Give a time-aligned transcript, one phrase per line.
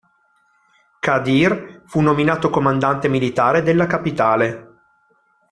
[0.99, 4.73] Qadir fu nominato comandante militare della capitale.